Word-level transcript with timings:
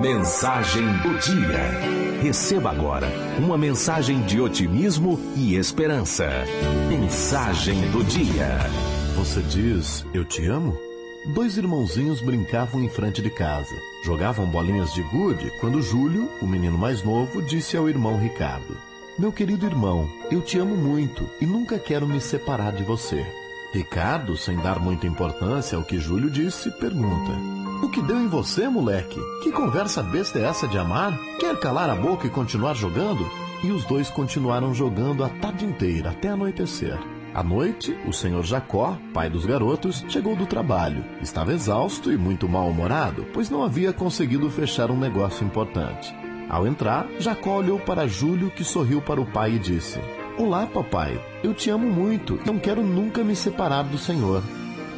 Mensagem 0.00 0.86
do 0.98 1.18
dia. 1.18 2.22
Receba 2.22 2.70
agora 2.70 3.08
uma 3.36 3.58
mensagem 3.58 4.22
de 4.22 4.40
otimismo 4.40 5.18
e 5.34 5.56
esperança. 5.56 6.30
Mensagem 6.88 7.80
do 7.90 8.04
dia. 8.04 8.60
Você 9.16 9.42
diz 9.42 10.06
eu 10.14 10.24
te 10.24 10.46
amo? 10.46 10.78
Dois 11.34 11.56
irmãozinhos 11.56 12.20
brincavam 12.20 12.80
em 12.80 12.88
frente 12.88 13.20
de 13.20 13.28
casa. 13.28 13.74
Jogavam 14.04 14.46
bolinhas 14.46 14.94
de 14.94 15.02
gude 15.02 15.50
quando 15.60 15.82
Júlio, 15.82 16.30
o 16.40 16.46
menino 16.46 16.78
mais 16.78 17.02
novo, 17.02 17.42
disse 17.42 17.76
ao 17.76 17.88
irmão 17.88 18.20
Ricardo: 18.20 18.76
Meu 19.18 19.32
querido 19.32 19.66
irmão, 19.66 20.08
eu 20.30 20.40
te 20.40 20.60
amo 20.60 20.76
muito 20.76 21.28
e 21.40 21.44
nunca 21.44 21.76
quero 21.76 22.06
me 22.06 22.20
separar 22.20 22.72
de 22.72 22.84
você. 22.84 23.26
Ricardo, 23.72 24.36
sem 24.36 24.56
dar 24.58 24.78
muita 24.78 25.08
importância 25.08 25.76
ao 25.76 25.82
que 25.82 25.98
Júlio 25.98 26.30
disse, 26.30 26.70
pergunta: 26.70 27.57
O 27.80 27.88
que 27.88 28.02
deu 28.02 28.18
em 28.18 28.26
você, 28.26 28.68
moleque? 28.68 29.20
Que 29.42 29.52
conversa 29.52 30.02
besta 30.02 30.38
é 30.38 30.42
essa 30.42 30.66
de 30.66 30.76
amar? 30.76 31.16
Quer 31.38 31.58
calar 31.60 31.88
a 31.88 31.94
boca 31.94 32.26
e 32.26 32.30
continuar 32.30 32.74
jogando? 32.74 33.24
E 33.62 33.70
os 33.70 33.84
dois 33.84 34.10
continuaram 34.10 34.74
jogando 34.74 35.22
a 35.22 35.28
tarde 35.28 35.64
inteira, 35.64 36.10
até 36.10 36.28
anoitecer. 36.28 36.98
À 37.32 37.42
noite, 37.42 37.96
o 38.04 38.12
senhor 38.12 38.44
Jacó, 38.44 38.98
pai 39.14 39.30
dos 39.30 39.46
garotos, 39.46 40.04
chegou 40.08 40.34
do 40.34 40.44
trabalho. 40.44 41.04
Estava 41.22 41.52
exausto 41.52 42.10
e 42.10 42.16
muito 42.16 42.48
mal-humorado, 42.48 43.24
pois 43.32 43.48
não 43.48 43.62
havia 43.62 43.92
conseguido 43.92 44.50
fechar 44.50 44.90
um 44.90 44.98
negócio 44.98 45.46
importante. 45.46 46.12
Ao 46.48 46.66
entrar, 46.66 47.06
Jacó 47.20 47.58
olhou 47.58 47.78
para 47.78 48.08
Júlio, 48.08 48.50
que 48.50 48.64
sorriu 48.64 49.00
para 49.00 49.20
o 49.20 49.26
pai 49.26 49.52
e 49.52 49.58
disse: 49.58 50.00
Olá, 50.36 50.66
papai. 50.66 51.20
Eu 51.44 51.54
te 51.54 51.70
amo 51.70 51.88
muito 51.88 52.40
não 52.44 52.58
quero 52.58 52.82
nunca 52.82 53.22
me 53.22 53.36
separar 53.36 53.84
do 53.84 53.98
Senhor. 53.98 54.42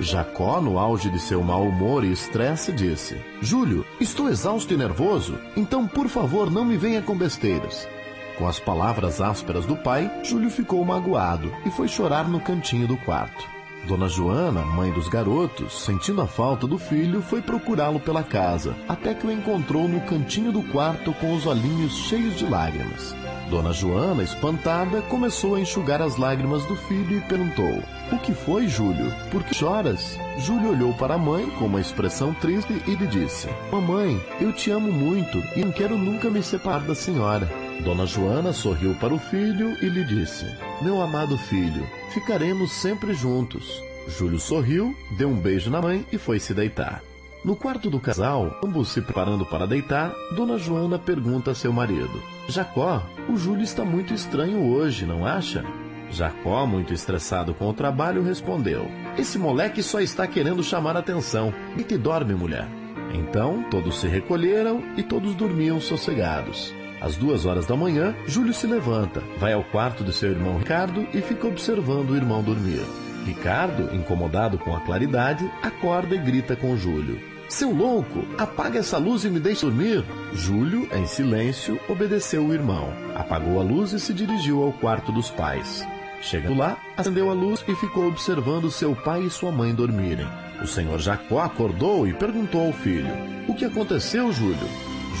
Jacó, 0.00 0.60
no 0.60 0.78
auge 0.78 1.10
de 1.10 1.18
seu 1.18 1.42
mau 1.42 1.66
humor 1.66 2.04
e 2.04 2.12
estresse, 2.12 2.72
disse: 2.72 3.16
Júlio, 3.40 3.84
estou 4.00 4.28
exausto 4.28 4.74
e 4.74 4.76
nervoso, 4.76 5.38
então 5.56 5.86
por 5.86 6.08
favor 6.08 6.50
não 6.50 6.64
me 6.64 6.76
venha 6.76 7.00
com 7.02 7.16
besteiras. 7.16 7.88
Com 8.36 8.46
as 8.46 8.60
palavras 8.60 9.20
ásperas 9.20 9.64
do 9.64 9.76
pai, 9.76 10.10
Júlio 10.22 10.50
ficou 10.50 10.84
magoado 10.84 11.50
e 11.64 11.70
foi 11.70 11.88
chorar 11.88 12.28
no 12.28 12.38
cantinho 12.38 12.86
do 12.86 12.96
quarto. 12.98 13.56
Dona 13.86 14.08
Joana, 14.08 14.62
mãe 14.62 14.92
dos 14.92 15.08
garotos, 15.08 15.84
sentindo 15.84 16.20
a 16.20 16.26
falta 16.26 16.66
do 16.66 16.76
filho, 16.76 17.22
foi 17.22 17.40
procurá-lo 17.40 18.00
pela 18.00 18.22
casa, 18.22 18.74
até 18.88 19.14
que 19.14 19.26
o 19.26 19.30
encontrou 19.30 19.88
no 19.88 20.00
cantinho 20.00 20.50
do 20.50 20.62
quarto 20.64 21.14
com 21.14 21.34
os 21.34 21.46
olhinhos 21.46 21.92
cheios 21.92 22.36
de 22.36 22.44
lágrimas. 22.46 23.14
Dona 23.50 23.72
Joana, 23.72 24.24
espantada, 24.24 25.02
começou 25.02 25.54
a 25.54 25.60
enxugar 25.60 26.02
as 26.02 26.16
lágrimas 26.16 26.64
do 26.64 26.74
filho 26.74 27.18
e 27.18 27.20
perguntou: 27.22 27.82
O 28.10 28.18
que 28.18 28.34
foi, 28.34 28.66
Júlio? 28.66 29.12
Por 29.30 29.44
que 29.44 29.54
choras? 29.54 30.18
Júlio 30.38 30.70
olhou 30.70 30.92
para 30.94 31.14
a 31.14 31.18
mãe 31.18 31.48
com 31.50 31.66
uma 31.66 31.80
expressão 31.80 32.34
triste 32.34 32.72
e 32.86 32.94
lhe 32.94 33.06
disse: 33.06 33.48
Mamãe, 33.70 34.20
eu 34.40 34.52
te 34.52 34.70
amo 34.70 34.90
muito 34.90 35.38
e 35.54 35.64
não 35.64 35.70
quero 35.70 35.96
nunca 35.96 36.28
me 36.28 36.42
separar 36.42 36.80
da 36.80 36.94
senhora. 36.94 37.48
Dona 37.84 38.04
Joana 38.04 38.52
sorriu 38.52 38.94
para 38.96 39.14
o 39.14 39.18
filho 39.18 39.76
e 39.80 39.88
lhe 39.88 40.04
disse: 40.04 40.46
Meu 40.82 41.00
amado 41.00 41.38
filho, 41.38 41.86
ficaremos 42.12 42.72
sempre 42.72 43.14
juntos. 43.14 43.80
Júlio 44.08 44.40
sorriu, 44.40 44.94
deu 45.12 45.28
um 45.28 45.36
beijo 45.36 45.70
na 45.70 45.80
mãe 45.80 46.04
e 46.12 46.18
foi 46.18 46.40
se 46.40 46.52
deitar. 46.52 47.02
No 47.46 47.54
quarto 47.54 47.88
do 47.88 48.00
casal, 48.00 48.58
ambos 48.60 48.88
se 48.88 49.00
preparando 49.00 49.46
para 49.46 49.68
deitar, 49.68 50.12
Dona 50.34 50.58
Joana 50.58 50.98
pergunta 50.98 51.52
a 51.52 51.54
seu 51.54 51.72
marido: 51.72 52.20
Jacó, 52.48 53.00
o 53.28 53.36
Júlio 53.36 53.62
está 53.62 53.84
muito 53.84 54.12
estranho 54.12 54.68
hoje, 54.68 55.06
não 55.06 55.24
acha? 55.24 55.64
Jacó, 56.10 56.66
muito 56.66 56.92
estressado 56.92 57.54
com 57.54 57.68
o 57.68 57.72
trabalho, 57.72 58.24
respondeu: 58.24 58.90
Esse 59.16 59.38
moleque 59.38 59.80
só 59.80 60.00
está 60.00 60.26
querendo 60.26 60.60
chamar 60.64 60.96
atenção. 60.96 61.54
E 61.78 61.84
que 61.84 61.96
dorme, 61.96 62.34
mulher. 62.34 62.66
Então, 63.14 63.62
todos 63.70 64.00
se 64.00 64.08
recolheram 64.08 64.82
e 64.96 65.04
todos 65.04 65.36
dormiam 65.36 65.80
sossegados. 65.80 66.74
Às 67.00 67.14
duas 67.14 67.46
horas 67.46 67.64
da 67.64 67.76
manhã, 67.76 68.12
Júlio 68.26 68.52
se 68.52 68.66
levanta, 68.66 69.22
vai 69.38 69.52
ao 69.52 69.62
quarto 69.62 70.02
de 70.02 70.12
seu 70.12 70.32
irmão 70.32 70.58
Ricardo 70.58 71.06
e 71.14 71.20
fica 71.20 71.46
observando 71.46 72.10
o 72.10 72.16
irmão 72.16 72.42
dormir. 72.42 72.84
Ricardo, 73.24 73.94
incomodado 73.94 74.58
com 74.58 74.74
a 74.74 74.80
claridade, 74.80 75.48
acorda 75.62 76.16
e 76.16 76.18
grita 76.18 76.56
com 76.56 76.76
Júlio: 76.76 77.35
seu 77.48 77.72
louco, 77.72 78.24
apaga 78.36 78.80
essa 78.80 78.98
luz 78.98 79.24
e 79.24 79.30
me 79.30 79.38
deixe 79.38 79.64
dormir. 79.64 80.04
Júlio, 80.32 80.88
em 80.92 81.06
silêncio, 81.06 81.78
obedeceu 81.88 82.44
o 82.44 82.52
irmão. 82.52 82.92
Apagou 83.14 83.60
a 83.60 83.62
luz 83.62 83.92
e 83.92 84.00
se 84.00 84.12
dirigiu 84.12 84.62
ao 84.62 84.72
quarto 84.72 85.12
dos 85.12 85.30
pais. 85.30 85.86
Chegando 86.20 86.58
lá, 86.58 86.76
acendeu 86.96 87.30
a 87.30 87.34
luz 87.34 87.64
e 87.68 87.74
ficou 87.76 88.08
observando 88.08 88.70
seu 88.70 88.96
pai 88.96 89.22
e 89.22 89.30
sua 89.30 89.52
mãe 89.52 89.74
dormirem. 89.74 90.26
O 90.62 90.66
senhor 90.66 90.98
Jacó 90.98 91.40
acordou 91.40 92.06
e 92.08 92.12
perguntou 92.12 92.66
ao 92.66 92.72
filho: 92.72 93.12
O 93.46 93.54
que 93.54 93.64
aconteceu, 93.64 94.32
Júlio? 94.32 94.68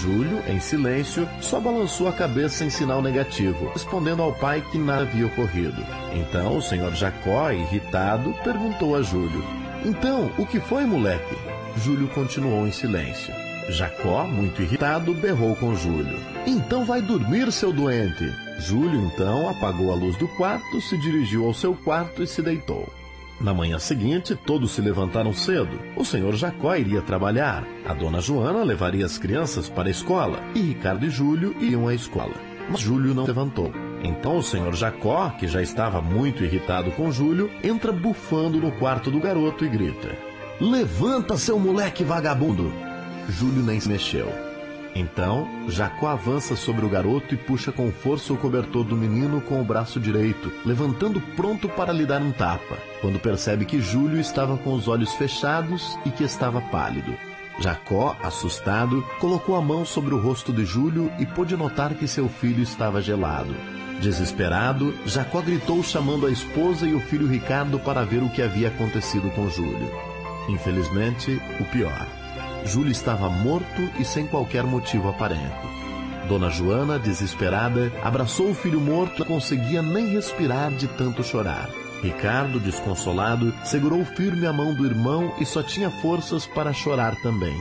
Júlio, 0.00 0.42
em 0.48 0.60
silêncio, 0.60 1.28
só 1.40 1.58
balançou 1.58 2.08
a 2.08 2.12
cabeça 2.12 2.64
em 2.64 2.70
sinal 2.70 3.00
negativo, 3.00 3.70
respondendo 3.72 4.22
ao 4.22 4.32
pai 4.32 4.62
que 4.70 4.78
nada 4.78 5.02
havia 5.02 5.26
ocorrido. 5.26 5.82
Então 6.12 6.58
o 6.58 6.62
senhor 6.62 6.92
Jacó, 6.94 7.50
irritado, 7.50 8.34
perguntou 8.42 8.96
a 8.96 9.02
Júlio: 9.02 9.44
Então, 9.84 10.30
o 10.38 10.44
que 10.44 10.60
foi, 10.60 10.84
moleque? 10.84 11.36
Júlio 11.76 12.08
continuou 12.08 12.66
em 12.66 12.72
silêncio. 12.72 13.32
Jacó, 13.68 14.26
muito 14.26 14.62
irritado, 14.62 15.12
berrou 15.12 15.54
com 15.56 15.74
Júlio. 15.74 16.18
Então 16.46 16.84
vai 16.84 17.02
dormir, 17.02 17.50
seu 17.52 17.72
doente! 17.72 18.32
Júlio 18.58 19.00
então 19.06 19.48
apagou 19.48 19.92
a 19.92 19.94
luz 19.94 20.16
do 20.16 20.28
quarto, 20.28 20.80
se 20.80 20.96
dirigiu 20.96 21.44
ao 21.44 21.52
seu 21.52 21.74
quarto 21.74 22.22
e 22.22 22.26
se 22.26 22.40
deitou. 22.40 22.88
Na 23.38 23.52
manhã 23.52 23.78
seguinte, 23.78 24.34
todos 24.34 24.70
se 24.70 24.80
levantaram 24.80 25.32
cedo. 25.32 25.78
O 25.94 26.04
senhor 26.04 26.34
Jacó 26.36 26.74
iria 26.74 27.02
trabalhar, 27.02 27.66
a 27.84 27.92
dona 27.92 28.20
Joana 28.20 28.64
levaria 28.64 29.04
as 29.04 29.18
crianças 29.18 29.68
para 29.68 29.88
a 29.88 29.90
escola 29.90 30.40
e 30.54 30.60
Ricardo 30.60 31.04
e 31.04 31.10
Júlio 31.10 31.54
iam 31.60 31.86
à 31.86 31.94
escola. 31.94 32.34
Mas 32.70 32.80
Júlio 32.80 33.14
não 33.14 33.24
levantou. 33.24 33.70
Então 34.02 34.38
o 34.38 34.42
senhor 34.42 34.74
Jacó, 34.74 35.30
que 35.30 35.46
já 35.46 35.60
estava 35.60 36.00
muito 36.00 36.42
irritado 36.42 36.90
com 36.92 37.12
Júlio, 37.12 37.50
entra 37.62 37.92
bufando 37.92 38.58
no 38.58 38.72
quarto 38.72 39.10
do 39.10 39.20
garoto 39.20 39.64
e 39.64 39.68
grita: 39.68 40.16
Levanta, 40.60 41.36
seu 41.36 41.58
moleque 41.58 42.02
vagabundo! 42.02 42.72
Júlio 43.28 43.62
nem 43.62 43.78
se 43.78 43.88
mexeu. 43.88 44.32
Então, 44.94 45.46
Jacó 45.68 46.08
avança 46.08 46.56
sobre 46.56 46.86
o 46.86 46.88
garoto 46.88 47.34
e 47.34 47.36
puxa 47.36 47.70
com 47.70 47.92
força 47.92 48.32
o 48.32 48.38
cobertor 48.38 48.82
do 48.82 48.96
menino 48.96 49.42
com 49.42 49.60
o 49.60 49.64
braço 49.64 50.00
direito, 50.00 50.50
levantando 50.64 51.20
pronto 51.36 51.68
para 51.68 51.92
lhe 51.92 52.06
dar 52.06 52.22
um 52.22 52.32
tapa, 52.32 52.78
quando 53.02 53.18
percebe 53.18 53.66
que 53.66 53.82
Júlio 53.82 54.18
estava 54.18 54.56
com 54.56 54.72
os 54.72 54.88
olhos 54.88 55.12
fechados 55.12 55.98
e 56.06 56.10
que 56.10 56.24
estava 56.24 56.62
pálido. 56.62 57.14
Jacó, 57.60 58.16
assustado, 58.22 59.02
colocou 59.20 59.56
a 59.56 59.60
mão 59.60 59.84
sobre 59.84 60.14
o 60.14 60.18
rosto 60.18 60.54
de 60.54 60.64
Júlio 60.64 61.12
e 61.18 61.26
pôde 61.26 61.54
notar 61.54 61.94
que 61.94 62.08
seu 62.08 62.30
filho 62.30 62.62
estava 62.62 63.02
gelado. 63.02 63.54
Desesperado, 64.00 64.94
Jacó 65.04 65.42
gritou 65.42 65.82
chamando 65.82 66.26
a 66.26 66.30
esposa 66.30 66.86
e 66.86 66.94
o 66.94 67.00
filho 67.00 67.26
Ricardo 67.26 67.78
para 67.78 68.04
ver 68.04 68.22
o 68.22 68.30
que 68.30 68.40
havia 68.40 68.68
acontecido 68.68 69.30
com 69.32 69.50
Júlio. 69.50 70.15
Infelizmente, 70.48 71.40
o 71.60 71.64
pior. 71.66 72.06
Júlio 72.64 72.90
estava 72.90 73.28
morto 73.28 73.82
e 73.98 74.04
sem 74.04 74.26
qualquer 74.26 74.64
motivo 74.64 75.08
aparente. 75.08 75.76
Dona 76.28 76.50
Joana, 76.50 76.98
desesperada, 76.98 77.92
abraçou 78.02 78.50
o 78.50 78.54
filho 78.54 78.80
morto 78.80 79.16
e 79.16 79.20
não 79.20 79.26
conseguia 79.26 79.80
nem 79.80 80.08
respirar 80.08 80.72
de 80.72 80.88
tanto 80.88 81.22
chorar. 81.22 81.70
Ricardo, 82.02 82.60
desconsolado, 82.60 83.52
segurou 83.64 84.04
firme 84.04 84.46
a 84.46 84.52
mão 84.52 84.74
do 84.74 84.84
irmão 84.84 85.32
e 85.40 85.46
só 85.46 85.62
tinha 85.62 85.90
forças 85.90 86.46
para 86.46 86.72
chorar 86.72 87.16
também. 87.22 87.56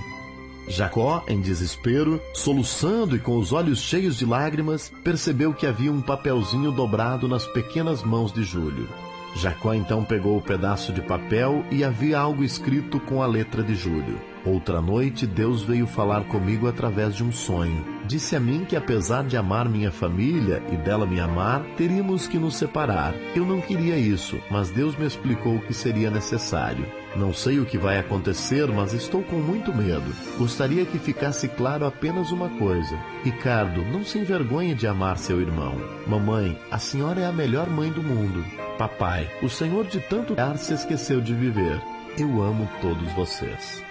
Jacó, 0.68 1.24
em 1.28 1.40
desespero, 1.42 2.20
soluçando 2.34 3.16
e 3.16 3.20
com 3.20 3.38
os 3.38 3.54
olhos 3.54 3.80
cheios 3.80 4.18
de 4.18 4.26
lágrimas, 4.26 4.92
percebeu 5.04 5.54
que 5.54 5.68
havia 5.68 5.92
um 5.92 6.02
papelzinho 6.02 6.72
dobrado 6.72 7.28
nas 7.28 7.46
pequenas 7.46 8.02
mãos 8.04 8.34
de 8.34 8.44
Júlio. 8.44 8.88
Jacó 9.36 9.74
então 9.74 10.04
pegou 10.04 10.38
o 10.38 10.42
pedaço 10.42 10.94
de 10.94 11.02
papel 11.02 11.66
e 11.70 11.84
havia 11.84 12.18
algo 12.18 12.44
escrito 12.44 13.00
com 13.02 13.22
a 13.22 13.28
letra 13.28 13.62
de 13.62 13.76
Júlio. 13.76 14.20
Outra 14.46 14.80
noite, 14.80 15.28
Deus 15.28 15.62
veio 15.62 15.86
falar 15.86 16.24
comigo 16.26 16.68
através 16.68 17.16
de 17.16 17.24
um 17.24 17.32
sonho. 17.32 17.84
Disse 18.06 18.36
a 18.36 18.40
mim 18.40 18.64
que, 18.64 18.76
apesar 18.76 19.24
de 19.24 19.36
amar 19.36 19.68
minha 19.68 19.92
família 19.92 20.64
e 20.72 20.78
dela 20.78 21.06
me 21.06 21.20
amar, 21.20 21.64
teríamos 21.76 22.28
que 22.28 22.38
nos 22.38 22.56
separar. 22.56 23.14
Eu 23.36 23.46
não 23.46 23.60
queria 23.60 23.98
isso, 23.98 24.40
mas 24.50 24.70
Deus 24.70 24.96
me 24.96 25.06
explicou 25.06 25.60
que 25.60 25.74
seria 25.74 26.10
necessário. 26.10 26.86
Não 27.16 27.34
sei 27.34 27.60
o 27.60 27.66
que 27.66 27.78
vai 27.78 27.98
acontecer, 27.98 28.68
mas 28.68 28.94
estou 28.94 29.24
com 29.24 29.38
muito 29.38 29.74
medo. 29.74 30.14
Gostaria 30.38 30.86
que 30.86 31.00
ficasse 31.00 31.48
claro 31.48 31.86
apenas 31.86 32.32
uma 32.32 32.50
coisa. 32.50 32.98
Ricardo, 33.24 33.84
não 33.86 34.04
se 34.04 34.20
envergonhe 34.20 34.76
de 34.76 34.86
amar 34.86 35.18
seu 35.18 35.40
irmão. 35.40 35.76
Mamãe, 36.06 36.60
a 36.70 36.78
senhora 36.78 37.22
é 37.22 37.26
a 37.26 37.32
melhor 37.32 37.70
mãe 37.70 37.90
do 37.90 38.04
mundo. 38.04 38.44
Papai, 38.78 39.30
o 39.42 39.50
Senhor 39.50 39.86
de 39.86 40.02
tanto 40.02 40.36
dar 40.36 40.58
se 40.58 40.74
esqueceu 40.74 41.22
de 41.22 41.34
viver. 41.34 41.82
Eu 42.18 42.42
amo 42.42 42.70
todos 42.82 43.10
vocês. 43.14 43.82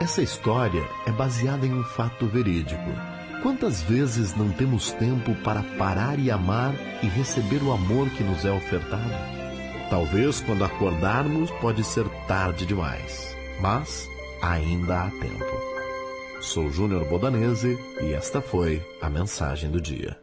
Essa 0.00 0.22
história 0.22 0.82
é 1.06 1.12
baseada 1.12 1.66
em 1.66 1.72
um 1.74 1.84
fato 1.84 2.26
verídico. 2.26 2.90
Quantas 3.42 3.82
vezes 3.82 4.34
não 4.34 4.50
temos 4.50 4.92
tempo 4.92 5.34
para 5.44 5.62
parar 5.76 6.18
e 6.18 6.30
amar 6.30 6.74
e 7.02 7.06
receber 7.06 7.62
o 7.62 7.72
amor 7.72 8.08
que 8.10 8.22
nos 8.22 8.44
é 8.44 8.50
ofertado? 8.50 9.31
Talvez 9.92 10.40
quando 10.40 10.64
acordarmos 10.64 11.50
pode 11.60 11.84
ser 11.84 12.08
tarde 12.26 12.64
demais, 12.64 13.36
mas 13.60 14.08
ainda 14.40 15.02
há 15.02 15.10
tempo. 15.10 15.44
Sou 16.40 16.70
Júnior 16.70 17.04
Bodanese 17.04 17.78
e 18.00 18.14
esta 18.14 18.40
foi 18.40 18.82
a 19.02 19.10
mensagem 19.10 19.70
do 19.70 19.82
dia. 19.82 20.21